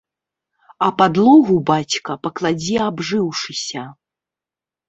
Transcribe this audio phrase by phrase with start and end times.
[0.85, 3.81] А падлогу бацька пакладзе абжыўшыся.